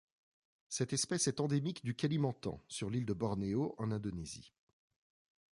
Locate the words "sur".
2.67-2.89